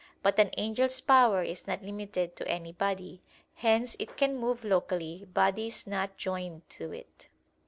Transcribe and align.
But 0.23 0.39
an 0.39 0.49
angel's 0.57 0.99
power 0.99 1.43
is 1.43 1.67
not 1.67 1.83
limited 1.83 2.35
to 2.37 2.47
any 2.47 2.71
body; 2.71 3.21
hence 3.53 3.95
it 3.99 4.17
can 4.17 4.35
move 4.35 4.63
locally 4.63 5.25
bodies 5.31 5.85
not 5.85 6.17
joined 6.17 6.67
to 6.71 6.91
it. 6.91 7.27